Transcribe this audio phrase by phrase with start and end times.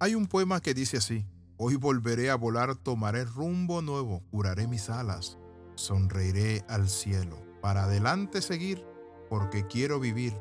[0.00, 1.26] Hay un poema que dice así,
[1.56, 5.38] Hoy volveré a volar, tomaré rumbo nuevo, curaré mis alas,
[5.74, 8.86] sonreiré al cielo, para adelante seguir,
[9.28, 10.32] porque quiero vivir,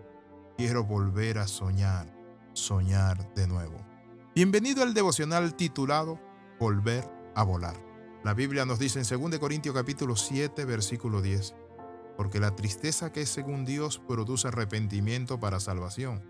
[0.57, 2.05] quiero volver a soñar,
[2.53, 3.83] soñar de nuevo.
[4.35, 6.19] Bienvenido al devocional titulado
[6.59, 7.75] Volver a volar.
[8.23, 11.55] La Biblia nos dice en 2 Corintios capítulo 7, versículo 10,
[12.15, 16.23] porque la tristeza que es según Dios produce arrepentimiento para salvación,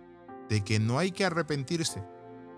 [0.47, 2.01] de que no hay que arrepentirse,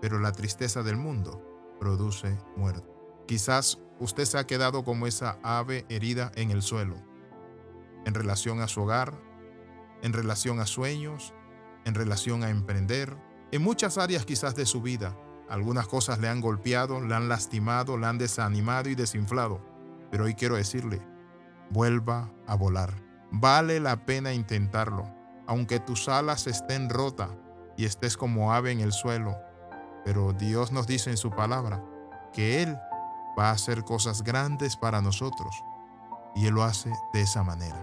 [0.00, 1.42] pero la tristeza del mundo
[1.78, 2.88] produce muerte.
[3.26, 6.96] Quizás usted se ha quedado como esa ave herida en el suelo,
[8.04, 9.14] en relación a su hogar,
[10.02, 11.34] en relación a sueños,
[11.84, 13.16] en relación a emprender,
[13.52, 15.16] en muchas áreas quizás de su vida.
[15.48, 19.60] Algunas cosas le han golpeado, le han lastimado, le han desanimado y desinflado.
[20.10, 21.02] Pero hoy quiero decirle,
[21.70, 22.94] vuelva a volar.
[23.32, 25.12] Vale la pena intentarlo.
[25.46, 27.30] Aunque tus alas estén rotas
[27.76, 29.36] y estés como ave en el suelo,
[30.04, 31.82] pero Dios nos dice en su palabra
[32.32, 32.78] que Él
[33.38, 35.64] va a hacer cosas grandes para nosotros.
[36.34, 37.80] Y Él lo hace de esa manera.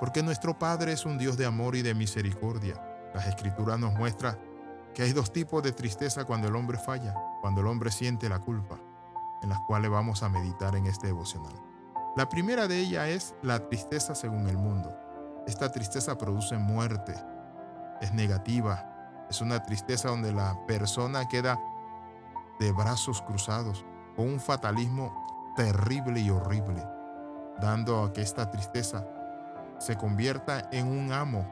[0.00, 2.80] Porque nuestro Padre es un Dios de amor y de misericordia.
[3.14, 4.38] Las escrituras nos muestran
[4.94, 8.38] que hay dos tipos de tristeza cuando el hombre falla, cuando el hombre siente la
[8.38, 8.78] culpa,
[9.42, 11.52] en las cuales vamos a meditar en este devocional.
[12.16, 14.96] La primera de ellas es la tristeza según el mundo.
[15.48, 17.14] Esta tristeza produce muerte,
[18.00, 18.93] es negativa,
[19.28, 21.58] es una tristeza donde la persona queda
[22.58, 23.84] de brazos cruzados,
[24.16, 26.86] con un fatalismo terrible y horrible,
[27.60, 29.06] dando a que esta tristeza
[29.78, 31.46] se convierta en un amo,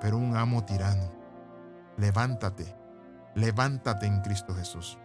[0.00, 1.10] pero un amo tirano.
[1.96, 2.76] Levántate,
[3.34, 4.98] levántate en Cristo Jesús.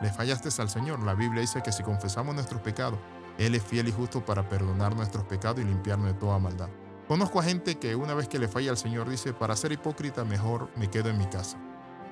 [0.00, 1.02] Le fallaste al Señor.
[1.02, 2.98] La Biblia dice que si confesamos nuestros pecados,
[3.36, 6.68] Él es fiel y justo para perdonar nuestros pecados y limpiarnos de toda maldad.
[7.08, 10.26] Conozco a gente que una vez que le falla al Señor dice, para ser hipócrita
[10.26, 11.56] mejor me quedo en mi casa.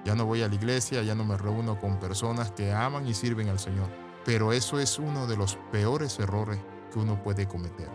[0.06, 3.12] Ya no voy a la iglesia, ya no me reúno con personas que aman y
[3.12, 3.90] sirven al Señor.
[4.24, 6.58] Pero eso es uno de los peores errores
[6.90, 7.90] que uno puede cometer.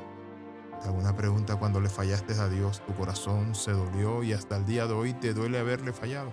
[0.84, 4.68] Te una pregunta cuando le fallaste a Dios, tu corazón se dolió y hasta el
[4.68, 6.32] día de hoy te duele haberle fallado.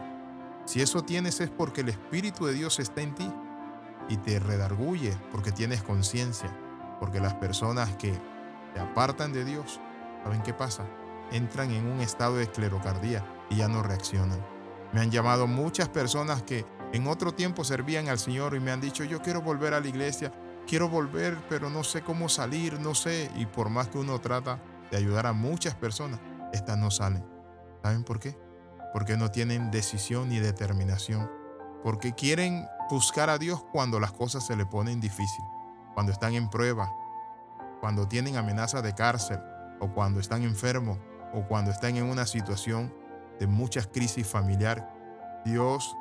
[0.66, 3.32] Si eso tienes es porque el Espíritu de Dios está en ti
[4.10, 6.54] y te redarguye porque tienes conciencia,
[7.00, 8.12] porque las personas que
[8.74, 9.80] te apartan de Dios
[10.22, 10.84] ¿Saben qué pasa?
[11.30, 14.44] Entran en un estado de esclerocardía y ya no reaccionan.
[14.92, 18.80] Me han llamado muchas personas que en otro tiempo servían al Señor y me han
[18.80, 20.32] dicho, yo quiero volver a la iglesia,
[20.66, 23.30] quiero volver, pero no sé cómo salir, no sé.
[23.36, 24.58] Y por más que uno trata
[24.90, 26.20] de ayudar a muchas personas,
[26.52, 27.24] estas no salen.
[27.82, 28.38] ¿Saben por qué?
[28.92, 31.30] Porque no tienen decisión ni determinación.
[31.82, 35.44] Porque quieren buscar a Dios cuando las cosas se le ponen difícil,
[35.94, 36.90] cuando están en prueba,
[37.80, 39.38] cuando tienen amenaza de cárcel,
[39.80, 40.98] o cuando están enfermos
[41.32, 42.92] o cuando están en una situación
[43.38, 44.94] de muchas crisis familiar.
[45.44, 45.96] Dios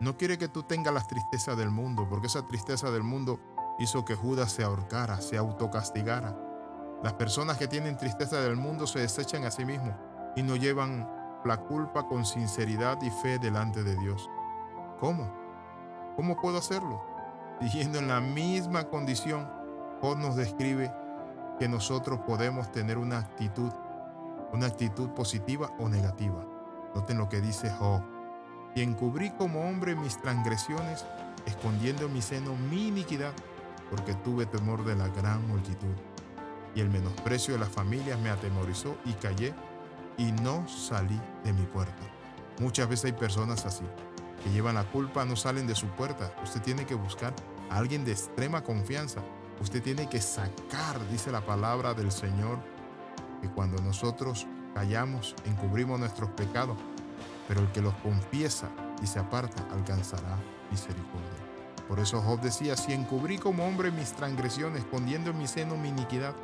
[0.00, 3.40] no quiere que tú tengas las tristezas del mundo, porque esa tristeza del mundo
[3.78, 6.36] hizo que Judas se ahorcara, se autocastigara.
[7.02, 9.94] Las personas que tienen tristeza del mundo se desechan a sí mismos
[10.34, 11.08] y no llevan
[11.44, 14.28] la culpa con sinceridad y fe delante de Dios.
[14.98, 15.30] ¿Cómo?
[16.16, 17.02] ¿Cómo puedo hacerlo?
[17.60, 19.50] Siguiendo en la misma condición,
[20.00, 20.92] Dios nos describe
[21.58, 23.70] que nosotros podemos tener una actitud,
[24.52, 26.44] una actitud positiva o negativa.
[26.94, 28.02] Noten lo que dice Job.
[28.74, 31.06] Y encubrí como hombre mis transgresiones,
[31.46, 33.32] escondiendo en mi seno mi iniquidad,
[33.90, 35.94] porque tuve temor de la gran multitud.
[36.74, 39.54] Y el menosprecio de las familias me atemorizó y callé
[40.18, 42.02] y no salí de mi puerta.
[42.60, 43.84] Muchas veces hay personas así,
[44.42, 46.34] que llevan la culpa, no salen de su puerta.
[46.42, 47.34] Usted tiene que buscar
[47.70, 49.22] a alguien de extrema confianza
[49.60, 52.58] Usted tiene que sacar, dice la palabra del Señor,
[53.40, 56.76] que cuando nosotros callamos, encubrimos nuestros pecados,
[57.48, 58.68] pero el que los confiesa
[59.02, 60.36] y se aparta alcanzará
[60.70, 61.46] misericordia.
[61.88, 65.88] Por eso Job decía, si encubrí como hombre mis transgresiones, escondiendo en mi seno mi
[65.88, 66.34] iniquidad,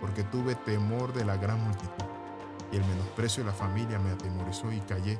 [0.00, 2.04] porque tuve temor de la gran multitud,
[2.70, 5.16] y el menosprecio de la familia me atemorizó y callé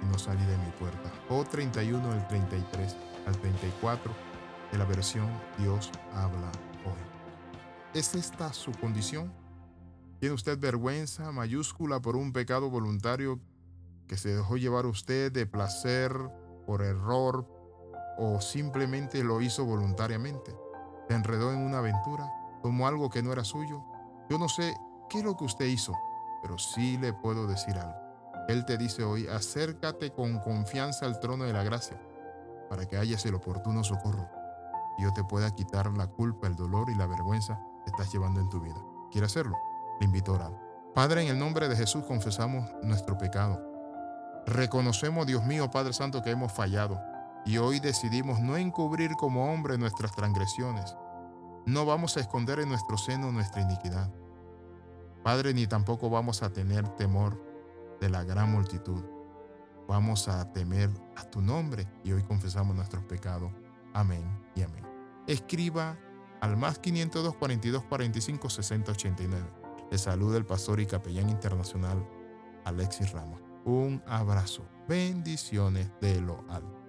[0.00, 1.12] y no salí de mi puerta.
[1.28, 2.96] Job 31, del 33
[3.26, 4.31] al 34
[4.72, 5.28] de la versión
[5.58, 6.50] Dios habla
[6.86, 6.98] hoy.
[7.92, 9.30] ¿Es esta su condición?
[10.18, 13.38] ¿Tiene usted vergüenza mayúscula por un pecado voluntario
[14.08, 16.12] que se dejó llevar usted de placer,
[16.66, 17.46] por error
[18.18, 20.56] o simplemente lo hizo voluntariamente?
[21.08, 22.26] ¿Se enredó en una aventura?
[22.62, 23.84] ¿Tomó algo que no era suyo?
[24.30, 24.74] Yo no sé
[25.10, 25.92] qué es lo que usted hizo,
[26.40, 28.00] pero sí le puedo decir algo.
[28.48, 32.00] Él te dice hoy, acércate con confianza al trono de la gracia
[32.70, 34.41] para que hayas el oportuno socorro
[34.98, 38.40] y yo te pueda quitar la culpa, el dolor y la vergüenza que estás llevando
[38.40, 38.82] en tu vida.
[39.10, 39.56] ¿Quiere hacerlo?
[40.00, 40.60] Le invito a orar.
[40.94, 43.60] Padre, en el nombre de Jesús confesamos nuestro pecado.
[44.46, 47.00] Reconocemos, Dios mío, Padre Santo, que hemos fallado.
[47.44, 50.96] y hoy decidimos no encubrir como hombre nuestras transgresiones.
[51.66, 54.12] No vamos a esconder en nuestro seno nuestra iniquidad.
[55.24, 57.40] Padre, ni tampoco vamos a tener temor
[58.00, 59.02] de la gran multitud.
[59.88, 63.52] Vamos a temer a tu nombre y hoy confesamos nuestros pecados.
[63.94, 64.24] Amén
[64.54, 64.84] y amén.
[65.26, 65.98] Escriba
[66.40, 69.44] al más 502 42 45 60 89.
[69.90, 72.06] Le saluda el pastor y capellán internacional
[72.64, 73.40] Alexis Ramos.
[73.64, 74.66] Un abrazo.
[74.88, 76.81] Bendiciones de lo alto.